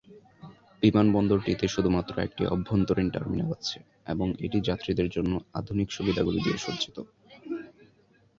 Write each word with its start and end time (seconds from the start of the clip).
বিমানবন্দরটিতে 0.83 1.65
শুধুমাত্র 1.67 2.13
একটি 2.19 2.43
অভ্যন্তরীণ 2.45 3.07
টার্মিনাল 3.09 3.49
আছে 3.57 3.77
এবং 4.07 4.27
এটি 4.39 4.57
যাত্রীদের 4.61 5.07
জন্য 5.09 5.31
আধুনিক 5.53 5.87
সুবিধাগুলি 5.91 6.39
দিয়ে 6.41 6.57
সজ্জিত। 6.57 6.97